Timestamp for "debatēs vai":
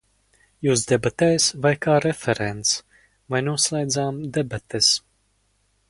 0.91-1.73